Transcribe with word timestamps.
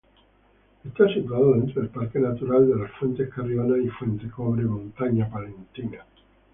Está 0.83 1.07
situada 1.13 1.51
dentro 1.57 1.79
del 1.79 1.91
Parque 1.91 2.17
Natural 2.17 2.67
de 2.67 2.75
las 2.75 2.91
Fuentes 2.93 3.29
Carrionas 3.29 3.77
y 3.85 3.89
Fuente 3.89 4.27
Cobre-Montaña 4.31 5.29
Palentina 5.29 6.03